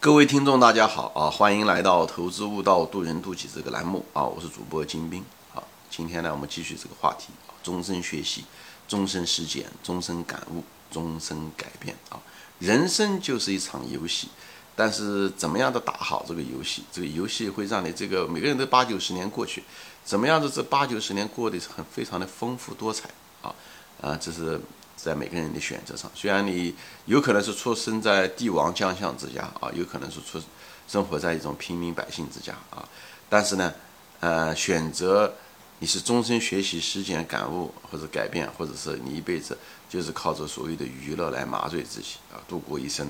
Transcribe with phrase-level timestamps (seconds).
[0.00, 1.28] 各位听众，大家好啊！
[1.28, 4.22] 欢迎来到《投资悟道，渡人渡己》这个栏目啊！
[4.22, 5.60] 我是主播金兵啊。
[5.90, 7.30] 今天呢，我们继续这个话题：
[7.64, 8.44] 终身学习、
[8.86, 12.20] 终身实践、终身感悟、终身改变啊！
[12.60, 14.28] 人生就是一场游戏，
[14.76, 16.84] 但是怎么样的打好这个游戏？
[16.92, 19.64] 这个游戏会让你这个每个人都八九十年过去，
[20.04, 23.10] 怎么样的这八九十年过得很非常的丰富多彩
[23.42, 23.52] 啊！
[24.00, 24.60] 啊，这是。
[25.00, 26.74] 在每个人的选择上，虽然你
[27.06, 30.42] 有可能是出生在帝王将相之家啊，有可能是出
[30.88, 32.86] 生活在一种平民百姓之家啊，
[33.28, 33.72] 但是呢，
[34.18, 35.32] 呃，选择
[35.78, 39.56] 你是终身学习、实践、感悟或者改变，或者是你一辈子
[39.88, 43.08] 就是靠着所谓的娱乐来麻醉自己啊，度过一生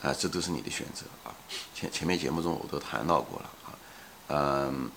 [0.00, 1.34] 啊，这都是你的选择啊。
[1.74, 3.68] 前前面节目中我都谈到过了啊，
[4.28, 4.90] 嗯，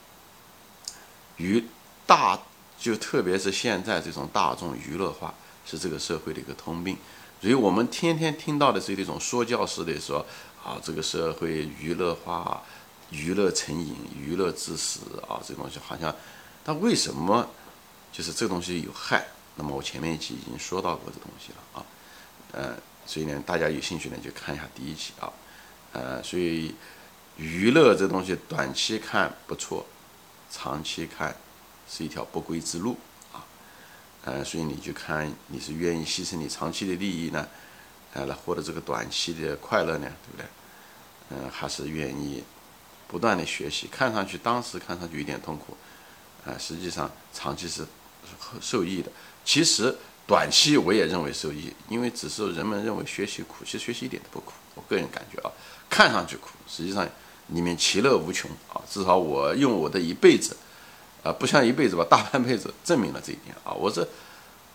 [1.36, 1.66] 娱
[2.08, 2.40] 大
[2.80, 5.34] 就特别是现在这种大众娱乐化。
[5.70, 6.98] 是这个社会的一个通病，
[7.40, 10.26] 所以我们天天听到的是一种说教式的说
[10.64, 12.64] 啊，这个社会娱乐化、
[13.12, 16.16] 娱乐成瘾、娱乐致死啊，这东西好像，
[16.64, 17.48] 但为什么
[18.12, 19.28] 就是这东西有害？
[19.58, 21.86] 那么我前面一期已经说到过这东西了啊，
[22.54, 25.32] 呃，所以呢，大家有兴趣呢就看一下第一期啊，
[25.92, 26.74] 呃，所以
[27.38, 29.86] 娱乐这东西短期看不错，
[30.50, 31.36] 长期看
[31.88, 32.98] 是一条不归之路。
[34.26, 37.48] 呃，所以你就看你是愿意牺牲你长期的利益呢，
[38.14, 40.46] 呃，来获得这个短期的快乐呢，对不对？
[41.30, 42.44] 嗯，还是愿意
[43.08, 45.78] 不断的学习，看上去当时看上去有点痛苦，
[46.46, 47.86] 啊，实际上长期是
[48.60, 49.10] 受益的。
[49.46, 49.96] 其实
[50.28, 54.52] 短期我也认为受益，因为只是人们认为学习苦，其实学习一点都不苦。
[54.76, 55.52] 我个人感觉啊，
[55.90, 57.08] 看上去苦，实际上
[57.48, 58.82] 里面其乐无穷啊。
[58.90, 60.58] 至少我用我的一辈子。
[61.22, 63.74] 啊，不像一辈子吧，大半辈子证明了这一点啊！
[63.74, 64.08] 我是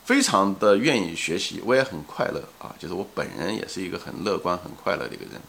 [0.04, 2.74] 非常的愿意学习，我也很快乐啊！
[2.78, 5.40] 就是我本人也是一个很乐观、很快乐的一个人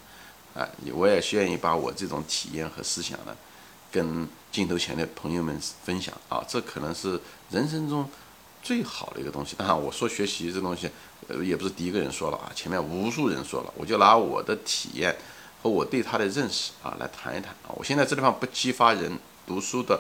[0.54, 0.66] 啊！
[0.94, 3.36] 我也愿意把我这种体验和思想呢，
[3.92, 6.42] 跟镜头前的朋友们分享啊！
[6.48, 8.10] 这可能是人生中
[8.64, 9.58] 最好的一个东西。
[9.58, 10.90] 当然，我说学习这东西，
[11.28, 15.14] 呃，也不是第一个人说了啊，前面无数人说了，我就拿我的体验
[15.62, 17.76] 和我对他的认识啊来谈一谈啊！
[17.76, 20.00] 我现在这地方不激发人读书的。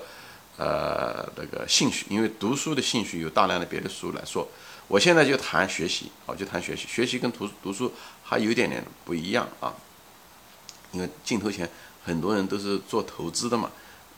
[0.58, 4.48] 呃，那个兴趣，因为读书的兴趣有大量的别的书来说，
[4.88, 7.92] 我现在就谈学习，我就谈学习，学习跟读读书
[8.24, 9.74] 还有点点不一样啊。
[10.92, 11.70] 因为镜头前
[12.06, 13.70] 很多人都是做投资的嘛，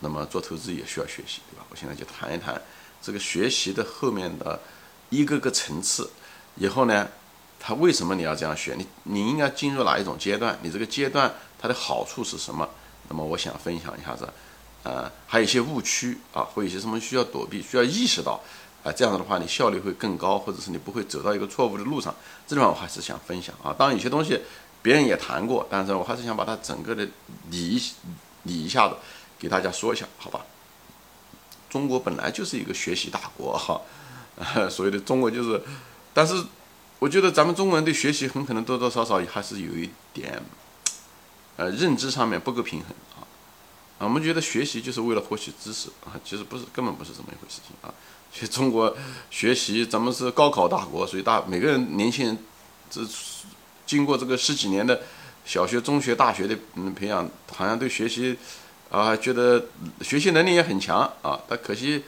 [0.02, 1.66] 那么做投资也需要学习，对吧？
[1.70, 2.62] 我现在就谈一谈
[3.02, 4.60] 这个学习的后面的
[5.10, 6.08] 一个个层次，
[6.58, 7.08] 以后呢，
[7.60, 8.76] 他为什么你要这样学？
[8.78, 10.60] 你你应该进入哪一种阶段？
[10.62, 12.70] 你这个阶段它的好处是什么？
[13.10, 14.30] 那么我想分享一下子。
[14.88, 18.40] 呃，还有一些误区啊，或有些什么需要躲避、需要意识到，
[18.86, 22.16] 啊，这样子的话，你效率会更高，或者是你不会走到一个错误的路上。
[22.48, 23.76] 这地方我还是想分享啊。
[23.78, 24.40] 当然，有些东西
[24.82, 27.06] 别人也谈过，但是我还是想把它整个的
[27.52, 27.84] 理
[28.44, 28.96] 理一下子，
[29.38, 30.40] 给大家说一下，好吧？
[31.70, 33.82] 中国本来就是一个学习大国哈，
[34.72, 35.62] 所谓的中国就是，
[36.14, 36.42] 但是
[37.00, 40.42] 我觉得咱们中国人对学习很可能多多少少还是有一点，
[41.58, 42.92] 呃，认知上面不够平衡。
[43.20, 43.27] 啊，
[44.00, 47.94] 啊我们觉得学习就是为了获取知识啊，其实不是，根本不是这么一回事情啊。
[48.32, 48.96] 其实中国
[49.32, 52.38] 学习，咱们是高考大国，所以大每个人年轻人，
[52.92, 53.02] 这
[53.86, 55.02] 经过这个十几年的
[55.46, 58.38] 小学、中学、大学的嗯培养，好像对学习
[58.92, 59.66] 啊觉得
[60.02, 61.40] 学习能力也很强啊。
[61.48, 62.04] 但可惜，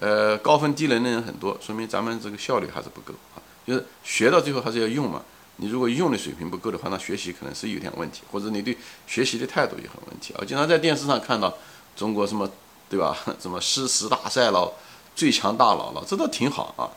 [0.00, 3.40] 呃，高分低能的人很多，说明咱们这个效率还是不够啊。
[3.66, 5.22] 就是学到最后还是要用嘛。
[5.62, 8.76] 你如果用的水平不够的话，那学习可能是有点问题，或者你对
[9.06, 10.42] 学习的态度也很问题啊。
[10.46, 11.54] 经常在电视上看到
[11.94, 12.50] 中国什么，
[12.88, 13.14] 对吧？
[13.38, 14.72] 什么诗词大赛了，
[15.14, 16.88] 最强大脑了，这都挺好啊。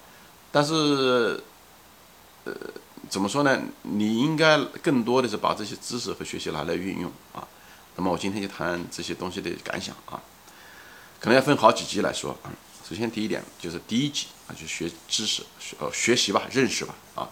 [0.50, 1.44] 但是，
[2.46, 2.54] 呃，
[3.10, 3.62] 怎么说呢？
[3.82, 7.46] 你应该更多的是把这些知识和学习拿来运用啊。
[7.98, 10.22] 那么我今天就谈这些东西的感想啊，
[11.20, 12.48] 可能要分好几集来说啊。
[12.88, 17.28] 首先第一点就是第一集啊，就学知识，学呃学习吧，认识吧啊。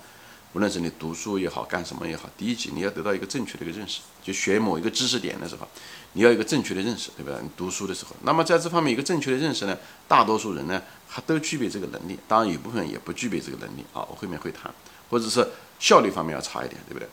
[0.53, 4.01] 无论是你读书也好，干什么也好，第一级你要得到一个正确的一个认识。
[4.22, 5.66] 就学某一个知识点的时候，
[6.14, 7.40] 你要一个正确的认识，对吧？
[7.41, 9.78] 你读书的时候，那么在这方面一个正确的认识呢，
[10.08, 14.05] 大多数人呢还都具备这个能力，当然有部分也不具备这个能力啊。
[14.09, 14.70] 我后面会谈，
[15.09, 15.47] 或者是
[15.79, 17.08] 效率方面要差一点，对不对？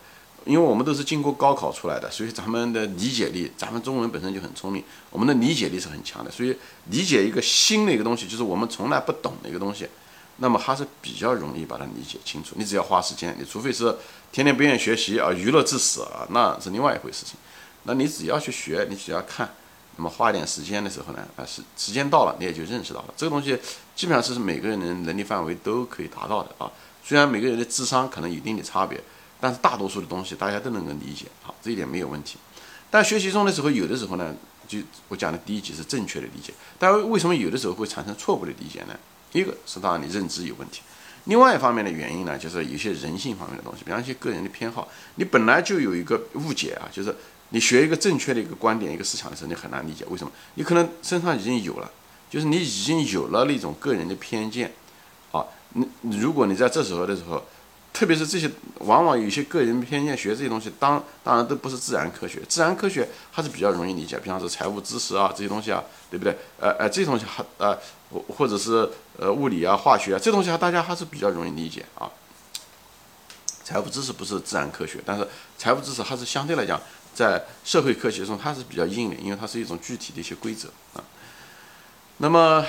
[0.45, 6.57] 因为我们都是经过高考出来的，所以咱们的理解力，咱们中国人本身就很聪明，我们的理解力是很强的，所以
[6.91, 9.87] 理解一个新的一个东西，就是我们从来不懂的一个东西。
[10.39, 12.55] 那么还是比较容易把它理解清楚。
[12.57, 13.97] 你只要花时间，你除非是
[14.33, 17.37] 天天不愿意学习啊，娱乐至死啊，那是另外一回事情。
[17.85, 19.53] 那你只要去学，你只要看，
[19.97, 23.59] 那么花一点时间的时候呢，啊，时时间到了，你也就认识到了这个东西，
[23.97, 26.71] 基本上是每个人的能力范围都可以达到的啊。
[27.05, 29.03] 虽然每个人的智商可能有一定的差别，
[29.41, 32.39] 但是大多数的东西大家都能够理解，好，这一点没有问题。
[32.91, 34.35] 但学习中的时候，有的时候呢，
[34.69, 38.95] 就我讲的第一级是正确的理解，但为什么有的时候会产生错误的理解呢？
[39.33, 40.81] 一个是当然你认知有问题，
[41.25, 47.15] 另外一方面的原因呢，就是有些人性方面的东西，比方一些个人的偏好，你本来就有一个误解啊，就是
[47.51, 51.91] 你学一个正确的一个观点、一个思想的时候，你很难理解为什么，你可能身上已经有了，
[52.31, 54.73] 就是你已经有了那种个人的偏见。
[55.33, 55.45] 啊
[56.01, 57.45] 你如果你在这时候的时候，
[57.99, 62.41] 特别是这些，往往有一些个人偏见，学这些东西，当当然都不是自然科学。
[62.49, 66.39] 自然科学它是比较容易理解，比方说财务知识啊这些东西啊，对不对？
[66.61, 67.77] 呃呃，这些东西还呃，
[68.13, 72.09] 或或者是呃物理啊、化学啊，这东西还大家还是比较容易理解啊。
[73.65, 75.27] 财务知识不是自然科学，但是
[75.59, 76.81] 财务知识还是相对来讲，
[77.13, 81.03] 在社会科学中它是比较硬的，因为它是一种具体的一些规则啊。
[82.19, 82.65] 那么。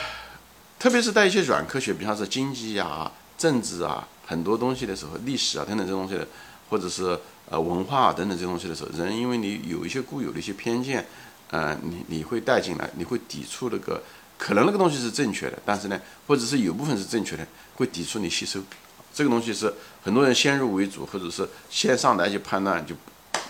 [0.79, 6.27] 特别是在一些软科学，比方说经济呀、政治啊很多东西的时候，历史啊等等这东西的，
[6.69, 7.17] 或者是
[7.49, 11.03] 呃文化啊等等这东西的时候，人因为你有一些固有的一些偏见，
[11.49, 14.03] 呃，你你会带进来，你会抵触那个
[14.37, 18.61] 可能那个东西是正确的，但是呢，或者是有部分是正确的，会抵触你吸收。
[19.11, 19.73] 这个东西是
[20.03, 22.95] 很多人先入为主，或者是先上来就判断就。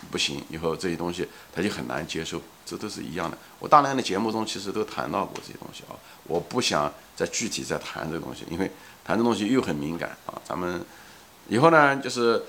[0.10, 3.38] 不行，以后这些东西他就很难接受，这都是一样的。
[3.60, 5.94] 我大量的节目中其实都谈到过这些东西啊，
[6.24, 8.72] 我不想再具体再谈这个东西，因为
[9.10, 10.40] 谈这东西又很敏感啊。
[10.48, 10.80] 咱们
[11.48, 12.44] 以后呢，就是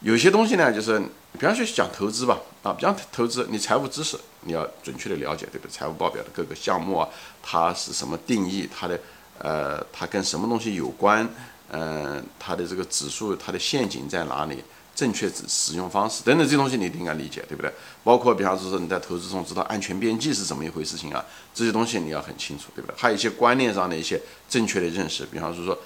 [0.00, 0.98] 有些东西呢，就是
[1.38, 5.70] 比方说讲投资吧，啊，比方投资，你财务知识你要准确的了解，对不对？
[5.70, 7.08] 财务报表的各个项目啊，
[7.40, 8.68] 它是什么定义？
[8.76, 8.98] 它的
[9.38, 11.28] 呃，它跟什么东西有关？
[11.70, 14.64] 嗯，它的这个指数，它的陷阱在哪里？
[14.94, 17.72] 正确使使用方式等等这些东西你应该理解，对不对？
[18.04, 21.24] 包括比方说你在投资中知道安全边际是怎么一回事情啊，
[21.54, 22.94] 这些东西你要很清楚，对不对？
[22.98, 24.20] 还有一些观念上的一些
[24.50, 25.78] 正确的认识，比方说说，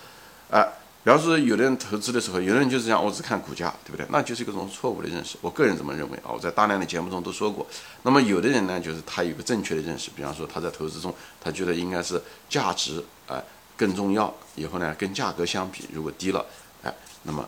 [0.51, 0.67] 啊，
[1.05, 4.07] 比方说有的人投资的时候，有的人就是讲我只看股价，对不对？
[4.11, 5.37] 那就是一种错误的认识。
[5.41, 7.67] 我个人这么认为啊，我在大量的节目中都说过。
[8.03, 13.43] 那么有的人呢，就是他有个正确的认识，比方说他在投资中，他觉得应该是价值啊
[13.77, 16.45] 更重要，以后呢跟价格相比，如果低了，
[16.83, 17.47] 哎，那么。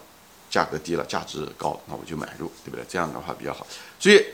[0.50, 2.82] 价格低了，价值高，那我就买入，对不对？
[2.88, 3.66] 这样的话比较好。
[4.00, 4.24] 所以，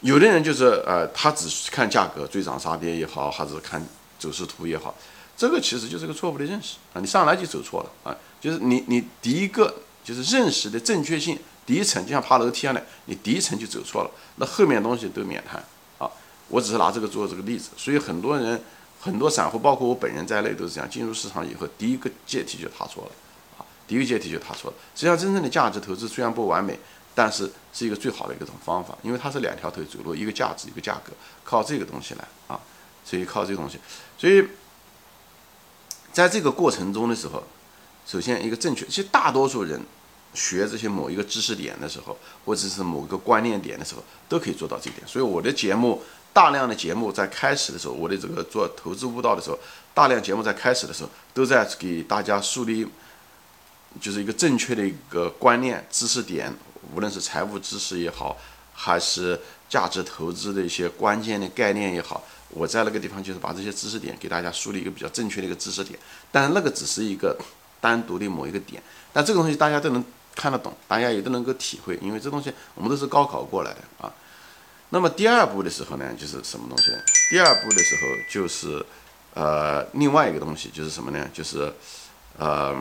[0.00, 3.82] 有的人就是呃，他只看价格追涨杀跌也好，还是看
[4.18, 4.94] 走势图也好，
[5.36, 7.00] 这个其实就是个错误的认识啊！
[7.00, 8.16] 你上来就走错了啊！
[8.40, 15.62] 就是你你第一个就是认识的正确性，第一层就像爬楼梯一样的，你第一层就走错了，那后面东西都免谈
[15.98, 16.10] 啊！
[16.48, 18.58] 我只是拿这个做这个例子，所以很多人
[18.98, 23.10] 很多散户，包括我本人在内，都是这样，进入市场以后，第一个阶梯就踏错了
[23.58, 23.66] 啊。
[23.86, 24.76] 第一个阶梯就踏错了。
[24.94, 26.78] 实际上，真正的价值投资虽然不完美，
[27.14, 31.12] 但是是一个最好的一种方法，因为它是两条腿走路，一个价值，一个价格，
[31.44, 32.58] 靠这个东西来啊。
[33.04, 33.78] 所以靠这个东西，
[34.18, 34.44] 所以
[36.16, 37.42] 在这个过程中的时候，
[38.06, 39.78] 首先一个正确，其实大多数人
[40.32, 45.06] 学这些某一个知识点的时候，或者是某个观念点的时候，都可以做到这一点。
[45.06, 46.02] 所以我的节目，
[46.32, 49.58] 大量的节目在开始的时候，我的这个做投资悟道的时候，
[49.92, 52.88] 大量节目在开始的时候，都在给大家树立。
[54.00, 56.50] 就是一个正确的一个观念、知识点，
[56.94, 58.38] 无论是财务知识也好，
[58.72, 59.38] 还是
[59.68, 62.24] 价值投资的一些关键的概念也好，
[62.56, 65.98] 我在那个地方就是把这些知识点给大家梳理一个比较正确的一个知识点。
[66.32, 67.36] 但是那个只是一个
[67.80, 68.82] 单独的某一个点，
[69.12, 70.02] 但这个东西大家都能
[70.34, 74.12] 看得懂，大家也都能够体会，因为这东西我们都是高考过来的啊。
[74.90, 76.98] 那么第二步的时候呢，就是什么东西呢？
[77.30, 78.84] 第二步的时候就是
[79.34, 81.28] 呃另外一个东西，就是什么呢？
[81.32, 81.72] 就是
[82.38, 82.74] 呃。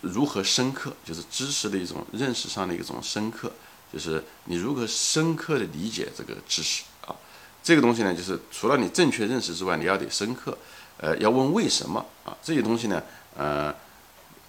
[0.00, 3.52] 如何深刻，就是知识的一种认识上的一种深刻，
[3.92, 6.82] 就是你如何深刻的理解这个知识，
[7.64, 10.56] 这个东西呢，就是除了你正确认识之外，你要得深刻，
[10.98, 13.02] 呃，要问为什么啊，这些东西呢，
[13.36, 13.74] 呃，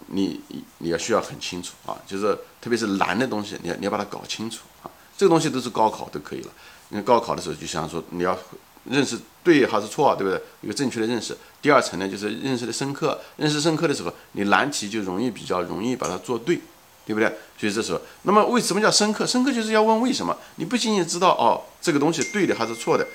[0.07, 0.41] 你
[0.77, 6.51] 你要需要很清楚啊，就是特别是难的东西，你要你要把它搞清楚啊，这个东西都是高考都可以了，
[6.89, 8.38] 因为高考的时候就像说你要。
[8.88, 10.39] 认识对还是错，对不对？
[10.62, 11.36] 一个正确的认识。
[11.60, 13.19] 第二层呢，就是认识的深刻。
[13.36, 16.62] 认识深刻的时候，你难题就容易比较容易把它做对，
[17.05, 17.27] 对不对？
[17.57, 19.25] 所以这时候，那么为什么叫深刻？
[19.25, 20.35] 深刻就是要问为什么。
[20.55, 23.07] 你不仅仅知道哦，这个东西对的还是错的。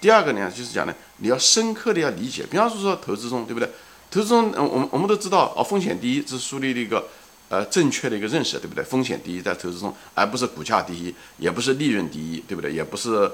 [0.00, 2.44] 第二个呢，就是讲呢，你要深刻的要理解。
[2.50, 3.68] 比方说说投资中，对不对？
[4.10, 7.08] 投资中，我们我们都知道哦，风险第一是树立了一个
[7.48, 8.84] 呃正确的一个认识，对不对？
[8.84, 12.72] 风险第一在投资中，而不是股价第一，也不是利润第一，对不对？
[12.72, 13.32] 也不是呃。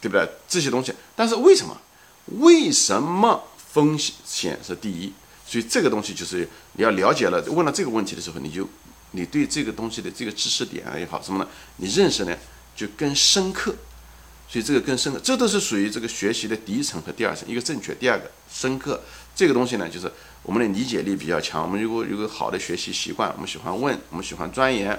[0.00, 0.28] 对不对？
[0.46, 1.74] 这些东西，但是为什么？
[2.40, 5.10] 为什么风险是第一？
[5.54, 8.68] 所以这个东西就是你要了解了，问了这个问题的时候，你就
[9.12, 11.48] 你对这个东西的这个知识点也好，什么呢？
[11.76, 12.36] 你认识呢
[12.74, 13.72] 就更深刻。
[14.48, 19.00] 所以这个更深刻，这都是属于这个学习的第一层和第二层，一个正确，第二个深刻。
[19.32, 20.10] 这个东西呢，就是
[20.42, 21.62] 我们的理解力比较强。
[21.62, 24.90] 我们如果有个好的学习习惯，我们喜欢问，我们喜欢钻研。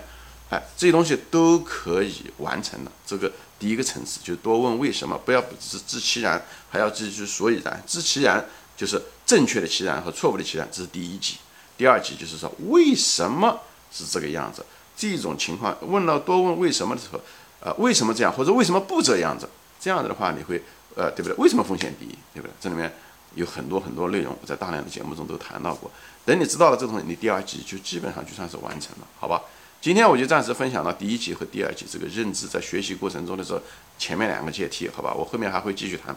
[0.50, 2.92] 哎，这些东西都可以完成的。
[3.06, 7.84] 这个第一个层次就是多问为什么，不要只是知其然，还要知之所以然。
[7.86, 8.46] 知其然
[8.78, 11.38] 就是正确的期待和错误的期待，这是第一级。
[11.78, 13.60] 第二级就是说为什么
[13.92, 14.66] 是这个样子？
[14.96, 17.20] 这种情况问了多问为什么的时候，
[17.60, 19.50] 呃，为什么这样，或者为什么不这样子？
[19.80, 20.62] 这样子的话，你会
[20.96, 21.36] 呃，对不对？
[21.36, 22.08] 为什么风险低？
[22.34, 22.52] 对不对？
[22.62, 22.94] 这里面
[23.34, 25.92] 有很多很多内容，我在大量的节目中都谈到过。
[26.24, 29.42] 等你知道了这东西，你第二级就基本上就算是完成了，好吧？
[29.82, 33.62] 今天我就暂时分享到第一集和第二集这个认知在学习过程中的时候
[34.00, 35.14] 前面两个阶梯，好吧？
[35.14, 36.16] 我后面还会继续谈。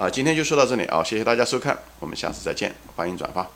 [0.00, 3.46] 啊，今天就说到这里啊，谢谢大家收看，我们下次再见，欢迎转发。